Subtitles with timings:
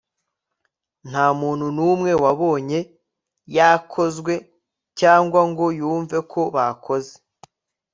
[1.09, 2.79] ntamuntu numwe wabonye
[3.57, 4.33] yakozwe
[4.99, 7.13] cyangwa ngo yumve ko bakoze